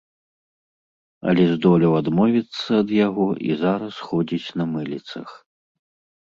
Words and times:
Але 1.31 1.43
здолеў 1.51 1.93
адмовіцца 2.01 2.69
ад 2.85 2.89
яго 3.07 3.27
і 3.49 3.59
зараз 3.63 3.95
ходзіць 4.07 4.49
на 4.63 4.69
мыліцах. 4.73 5.27